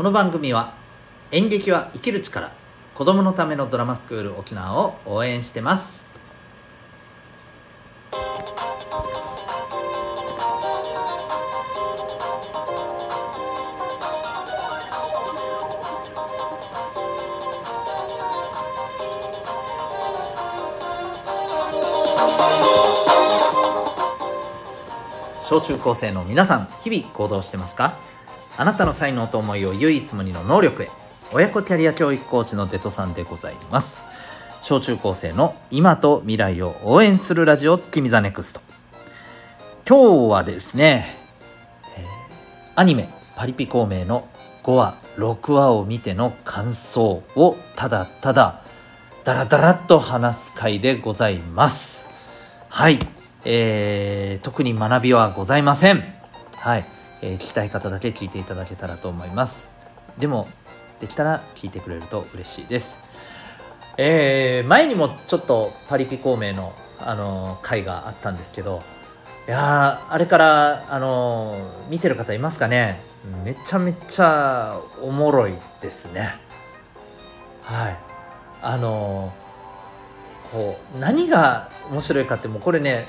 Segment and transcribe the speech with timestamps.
[0.00, 0.72] この番組は
[1.30, 2.50] 演劇は生きる力
[2.94, 6.08] 子供のためのドラマスクール沖縄を応援してます。
[25.44, 27.98] 小中高生の皆さん日々行動してますか？
[28.60, 30.90] あなたの才能と思いを唯一無二の能力へ。
[31.32, 34.04] 親子キャリア教育コーチのデトさんでございます。
[34.60, 38.60] 小中高生の今と未来を応援するラジオ君 the NEXT。
[39.88, 41.06] 今日はですね、
[41.96, 42.04] えー、
[42.74, 44.28] アニメパリピ孔明の
[44.62, 48.62] 5話6話を見ての感想をただただ
[49.24, 52.08] ダラダラっと話す回でございます。
[52.68, 52.98] はい。
[53.46, 56.04] えー、特に学びはございません。
[56.56, 56.84] はい、
[57.22, 59.70] えー、聞きたい方だけ聞いていただけたらと思います。
[60.18, 60.46] でも、
[61.00, 62.98] できたら聞いてくれると嬉しいです。
[63.96, 68.82] えー、前にもちょっとパリピ孔明の、あの回があったんですけど、
[69.48, 73.00] いやあれから、あの見てる方いますかね？
[73.44, 76.30] めちゃめちゃおもろいですね。
[77.62, 77.96] はい。
[78.62, 79.32] あの
[80.52, 83.06] こう何が面白いかってもうこれね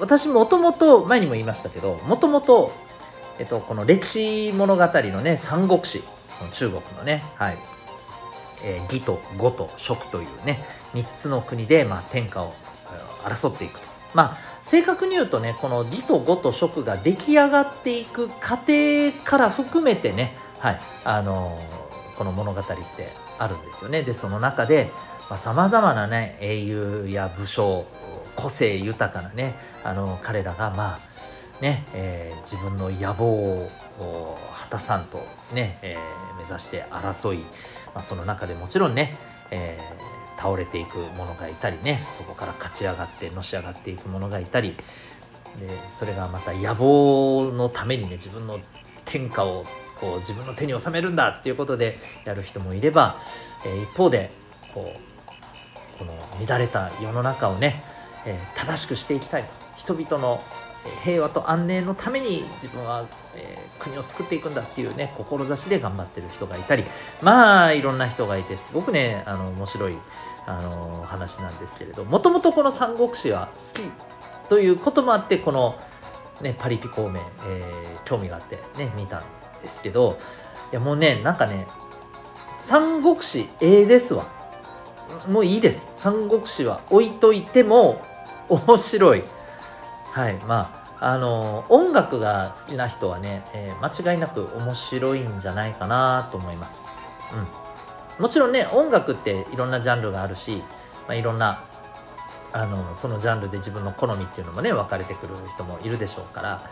[0.00, 2.72] 私もともと前にも言いましたけどもともと
[3.40, 6.02] えっとこの歴史物語のね三国志
[6.52, 7.58] 中国のねはい。
[8.62, 12.52] えー、義と呉と蜀というね3つの国で、まあ、天下を
[13.24, 13.86] 争っていくと。
[14.12, 20.80] まあ正確に言うとねこの義と呉と蜀が出来上がっていく過程から含めてねはい。
[21.04, 22.74] あのー、この物語って
[23.38, 24.02] あるんですよね。
[24.02, 24.90] でその中で
[25.36, 27.86] さまざ、まなね英雄や武将
[28.36, 31.09] 個性豊かなねあの彼らがまあ
[31.60, 35.18] ね、えー、自分の野望を果たさんと
[35.52, 39.16] ね、えー、目指して争い、まあ、その中でもちろんね、
[39.50, 48.58] えー、倒れていく者がいたりねそこから勝ち上がってのし上がっていく者がいたりでそれがまた野望のためにね自分の
[49.04, 49.64] 天下を
[50.00, 53.16] こう自分の手に収めるんだっていうことでやる人もいれば、
[53.66, 54.30] えー、一方で
[54.72, 56.14] こうこの
[56.46, 57.82] 乱れた世の中をね
[58.26, 59.50] えー、正しくしていきたいと。
[59.76, 60.42] 人々の
[61.04, 66.84] 平和と安寧のために自分は、えー、国を作っていくんだっていうね志で頑張ってる人がいたり
[67.22, 69.98] まあいろんな人がいてすごくねあの面白い
[70.46, 73.90] あの話なんですけれどもともとこの「三国志」は好き
[74.48, 75.78] ということもあってこの、
[76.40, 79.24] ね、パリピ孔明、えー、興味があってね見たん
[79.62, 80.18] ですけど
[80.72, 81.66] いやもうねなんかね
[82.48, 84.40] 「三国志」ええですわ。
[85.26, 85.90] もういいです。
[85.92, 88.00] 三国志は置いといても
[88.48, 89.22] 面白い。
[90.10, 90.80] はいまあ
[91.12, 96.88] あの音楽が好きな人はね、えー、間違いなく面白いんじゃないかなと思います、
[98.18, 100.62] うん、もちろんね音楽っていろんなジャンルがあるし、
[101.08, 101.64] まあ、いろんな
[102.52, 106.62] あのそのジャンルで自分の好みっていうのもね分かれてくる人もいるでしょうから、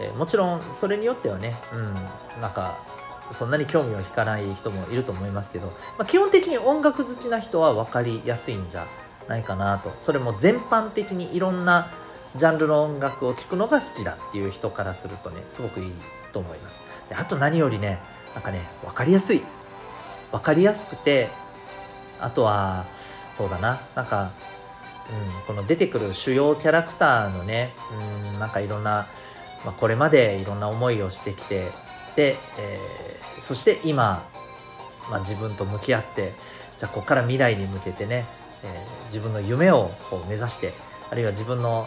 [0.00, 1.94] えー、もちろんそれによってはね、うん、
[2.42, 2.78] なんか
[3.30, 8.86] そんなに興味を引かない人もいると思いますけど、まあ、基本的に音楽好きな人は分かりやすいんじゃ
[9.28, 9.92] ないかなと。
[9.98, 11.90] それも全般的にいろんな
[12.38, 15.92] ジャンルの音楽を聴くのが好きだっていう人からするとねすごくいい
[16.32, 16.80] と思います。
[17.08, 18.00] であと何よりね
[18.34, 19.42] なんかね分かりやすい。
[20.32, 21.28] 分かりやすくて
[22.20, 22.86] あとは
[23.32, 24.30] そうだななんか、
[25.46, 27.70] うん、この出てくる主要キャラクターのね、
[28.32, 29.06] うん、なんかいろんな、
[29.64, 31.70] まあ、これまでいろんな思いをしてきて
[32.16, 34.22] で、えー、そして今、
[35.10, 36.32] まあ、自分と向き合って
[36.76, 38.26] じゃあここから未来に向けてね
[38.64, 40.72] えー、自分の夢をこう目指して
[41.10, 41.86] あるいは自分の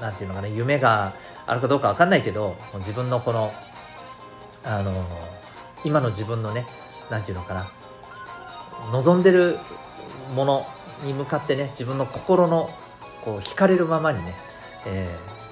[0.00, 1.14] 何、て言うのかな夢が
[1.46, 3.52] あるかどうか分かんないけど自分のこの
[4.64, 4.92] あの
[5.84, 6.66] 今の自分のね
[7.10, 7.66] 何て言うのかな
[8.92, 9.58] 望んでる
[10.34, 10.66] もの
[11.04, 12.70] に向かってね自分の心の
[13.24, 14.34] こう惹かれるままにね、
[14.86, 15.08] え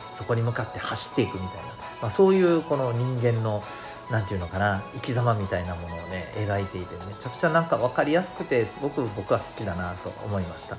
[0.09, 1.63] ー、そこに向かって走っていくみたいな、
[2.03, 3.63] まあ、そういうこの人間の
[4.11, 10.77] 何て言うのかな生き様みたいなものをね描いていてめちゃくちゃなんか分かりやすくてすごく僕は好きだなと思いました。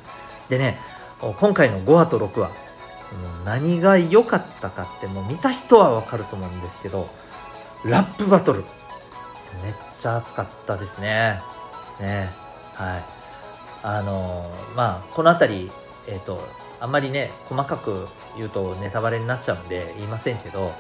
[0.50, 0.80] でね
[1.22, 2.52] 今回の5話と6話
[3.46, 7.08] 何が良かったかってもう見た人は分かると思うんですけど
[7.84, 8.64] ラップバトル。
[9.64, 11.42] めっちゃ熱かったですね。
[12.00, 12.30] ね
[12.74, 13.04] はい。
[13.84, 14.46] あの
[14.76, 15.72] まあこの辺り
[16.08, 16.40] えっ、ー、と
[16.80, 18.08] あんまりね細かく
[18.38, 20.74] 言うとネタバレになっちゃうんで言いませんけどもう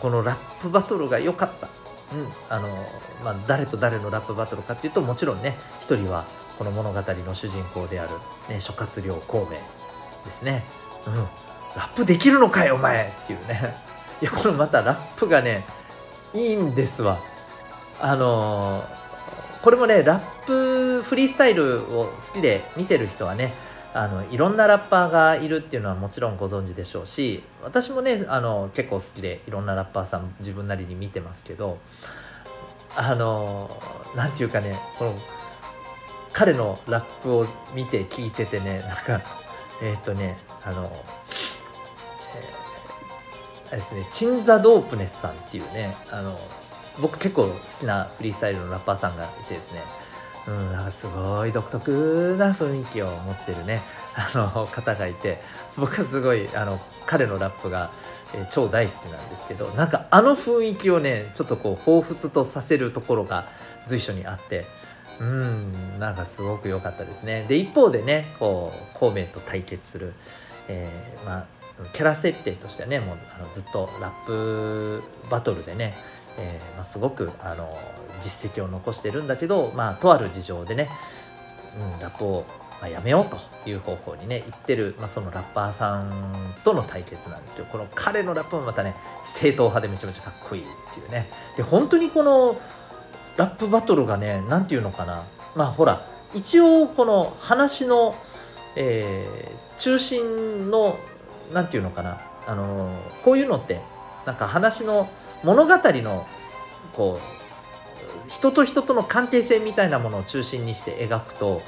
[0.00, 1.68] このラップバトルが良かった。
[2.10, 2.68] うん、あの
[3.22, 6.24] まあ、誰と誰のラップバトルかっていうともちろんね一人は
[6.58, 8.14] この物語の主人公である、
[8.48, 9.50] ね、諸葛亮孔明
[10.24, 10.64] ですね、
[11.06, 11.14] うん、
[11.76, 13.76] ラップできるのかいお前っていうね。
[14.20, 15.64] いやこのまたラップがね
[16.34, 17.18] いいんですわ。
[18.00, 18.84] あの
[19.62, 23.52] これもねラップフリースタイルを好きで見てる人はね
[23.94, 31.78] あのいろんなラッパーがいるっていうのはもちろんご存知でしょうし私もねあの結構好きでいろんなラッパーさん自分なりに見てますけど
[32.96, 33.70] あの
[34.16, 35.14] 何て言うかねこの
[36.38, 39.20] 彼のラップを見て聞いててねなんか
[39.82, 40.88] えっ、とねあの、
[43.66, 46.38] えー、ですねチンザ・ドープネスさんっていうねあの
[47.02, 47.50] 僕結構好
[47.80, 49.82] きなフリースタイルのラッパーさんがいてですね。
[50.46, 53.82] うん、なんかすごい独特な雰囲気を持ってるね
[54.14, 55.42] あの方がいて
[55.76, 57.90] 僕はすごいあの彼のラップが、
[58.34, 63.44] えー、超大好きなんですけどなんかあの雰囲気をねちょっとこう彷彿とさせるところが
[63.86, 64.64] 随所にあって
[65.20, 67.44] うんなんかすごく良かったですね。
[67.48, 70.12] で一方でねこう孔明と対決する、
[70.68, 71.46] えー、まあ
[71.92, 75.94] キャラ設定としてはねもうあのずっとラップバトルでね
[76.38, 77.76] えー、まあ、すごくあの
[78.20, 80.88] 実績を残してるんだけど、まあ、とある事情でね、
[81.96, 82.46] うん、ラップを、
[82.80, 83.36] まあ、やめようと
[83.68, 91.28] いう方向にね行ってる、まあ、そのラッパーさんとの対決なんですけどこの彼のラップもまたね正統派でめちゃめちゃかっこいいっていうね。
[91.56, 92.56] で本当にこの
[93.38, 95.22] ラップバトルがね何て言うのかな。
[95.56, 98.14] まあほら一応この話の、
[98.76, 100.98] えー、中心の
[101.54, 102.20] 何て言うのかな。
[102.46, 102.88] あの
[103.22, 103.80] こういうのって
[104.26, 105.08] なんか話の
[105.44, 106.26] 物語の
[106.94, 107.20] こ
[108.26, 111.62] う人と人との関係性みたいなものを中心にして描くと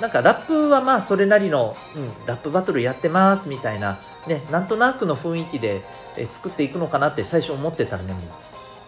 [0.00, 5.82] なんかラップはまあそれなりの、うん、ラップバトルやってますみたいな、ね、なんとなくの雰囲気で
[6.30, 8.22] 作っていくのかなって最初思ってたらねもう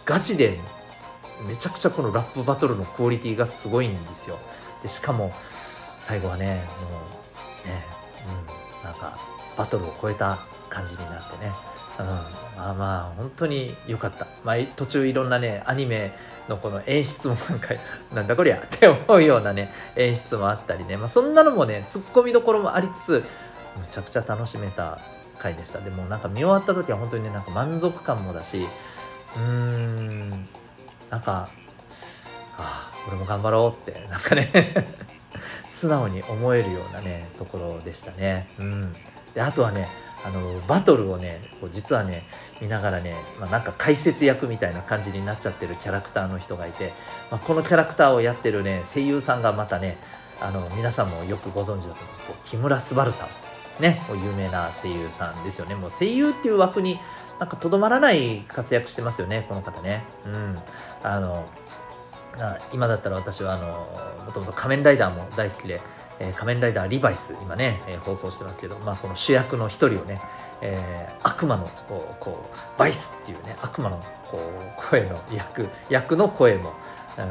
[0.05, 0.59] ガチで
[1.47, 4.39] めちゃくちゃこのラップバトルのクオリティがすごいんですよ。
[4.83, 5.33] でしかも
[5.99, 6.89] 最後はねも
[7.65, 7.83] うね、
[8.81, 9.17] うん、なんか
[9.57, 11.53] バトルを超えた感じになってね。
[12.01, 16.13] うん、まあまあ本当に良かった、まあ、途中いろんなねアニメ
[16.49, 17.69] のこの演出もなんか
[18.15, 23.25] なんだこりゃ って思うようなね演出もあったりね、まあ、そんなのもねツッコミどころもありつつ
[23.79, 24.99] むちゃくちゃ楽しめた
[25.39, 25.81] 回でした。
[25.81, 28.67] でもなんか見終わった時は本当にねなんか満足感もだし
[29.37, 30.49] うーん
[31.13, 31.51] なんか
[32.57, 34.51] ああ俺も頑張ろうってなんかね
[35.69, 38.49] 素直に思えるようなねところでしたね。
[38.59, 38.97] うん。
[39.35, 39.89] であとはね
[40.25, 42.25] あのバトルをねこう実はね
[42.63, 46.93] 見ながらね、まあ、なんか解説役みたいな感じになっちゃってるキャラクターの人がいて、
[47.31, 49.99] まあ、このキャラクターをやってるね声優さんがまたね
[50.41, 53.52] あの皆さんもよくご存知だと思うんですけど木村昴さん。
[53.81, 55.75] ね有名な声優さんですよね。
[55.75, 56.99] もう声優っていう枠に
[57.39, 60.05] なんかとどまらない活躍してますよねこの方ね。
[60.27, 60.59] うん。
[61.03, 61.47] あの
[62.73, 65.81] 今だったら私はあのもともと仮面ライダーも大好きで
[66.23, 70.21] え、仮面ライダーリバイス今ね、え、放送してますけど、まあ、この主役の一人をね、
[70.61, 73.99] えー、悪魔のこうこうバイスっていうね悪魔の
[74.31, 76.75] こう声の役役の声も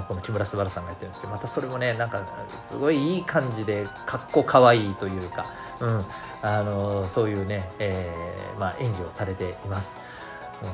[0.07, 2.21] この木村昴さんがやってるんですけどまたそれもねなんか
[2.61, 5.45] すごいいい感じでかっこかわいいというか、
[5.79, 6.05] うん、
[6.41, 9.97] あのそういうね、えーまあ、演技をされています。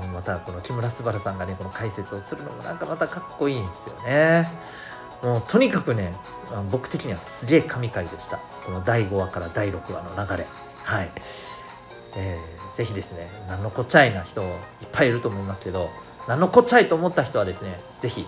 [0.03, 4.49] うん、またこの木村昴さんがねこの解説をするのもなんかまたかっこいいんですよね。
[5.23, 6.13] もうとにかくね
[6.71, 10.47] 僕的にはすげえ神回でしたこの第5話から第6話の流れ
[10.83, 11.11] はい、
[12.15, 14.49] えー、ぜひですね何のこっちゃいな人いっ
[14.91, 15.89] ぱいいると思いますけど
[16.27, 18.27] 何のこっちゃいと思った人はですねぜひ、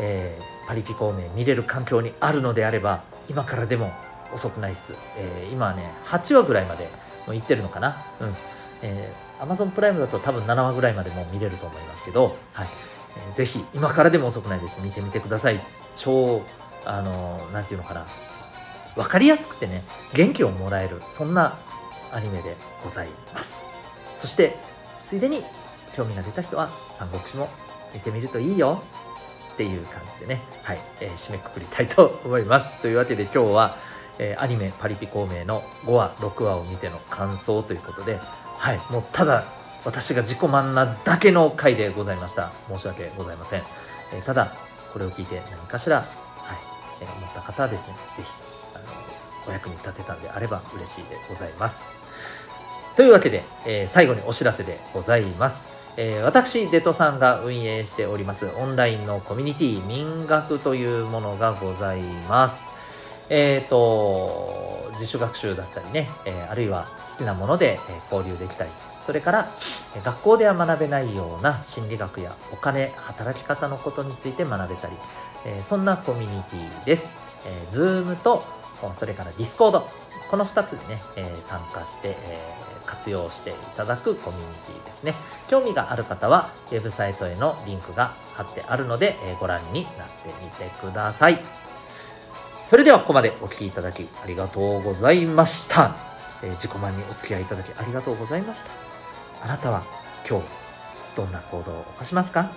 [0.00, 3.92] えー、パリピ孔明見れる環境にあるのであれば今からでも
[4.32, 6.84] 遅くないっす、えー、今はね8話ぐらいまで
[7.26, 7.96] もう行ってるのかな。
[8.20, 8.34] うん。
[8.82, 12.68] えー、Amazon プライムだと多分7話ぐらいまでも見れると思いますけど、はい。
[13.28, 14.80] えー、ぜひ今からでも遅くないです。
[14.80, 15.60] 見てみてください。
[15.94, 16.42] 超
[16.84, 18.06] あの何て言うのかな。
[18.96, 19.82] 分かりやすくてね
[20.14, 21.56] 元気をもらえるそんな
[22.12, 23.74] アニメでございます。
[24.14, 24.56] そして
[25.04, 25.44] ついでに
[25.94, 27.48] 興味が出た人は三国志も
[27.94, 28.82] 見てみるといいよ。
[29.60, 33.76] っていう感じでねはい、えー、締めくくりたいと思いますというわけで今日は、
[34.18, 39.44] えー、アニメ「パリピ孔明」の5話6話を見ての感想ということではいもうただ
[39.84, 43.62] 私が自己満なだけの回でございました申し訳ございません、
[44.14, 44.54] えー、ただ
[44.94, 46.06] これを聞いて何かしら、はい
[47.02, 48.28] えー、思った方はですね是非
[48.76, 48.84] あの
[49.46, 51.92] お役に立てたんであれば嬉しいでございます。
[52.96, 55.79] というわけで、えー、最後にお知らせでございます。
[56.02, 62.70] えー、私、デトさんが運営しておりますオンラインのコミュニティ民学というものがございます。
[63.28, 69.52] えっ、ー、と、自主学習だったりね、えー、あるいは好きなもので、え交流できたり、それから
[70.02, 74.94] 学校では学べないような心理学やお金働き方のことについて学べたり、
[75.44, 77.12] えそんなコミュニティです、
[77.44, 78.42] えー、Zoom と
[78.94, 79.82] それから Discord
[80.30, 85.14] この2つでね、え参加して、え活用していただくコミュニティですね。
[85.48, 91.38] 興味がある方はウェブサイトへのリンクが貼ってあるので、えご覧になってみてください。
[92.64, 95.96] それではここまでお聴きいただきありがとうございました、
[96.42, 98.70] えー、自己満にお付き合いいただきありがとうございました。
[99.42, 99.82] あなたは
[100.28, 100.46] 今日
[101.16, 102.50] どんな行動を起こしますか？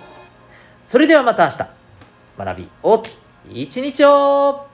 [0.84, 1.66] それではまた明日。
[2.36, 3.18] 学び大き
[3.50, 4.66] い一日を